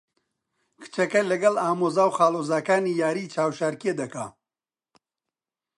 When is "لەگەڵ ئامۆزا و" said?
1.31-2.15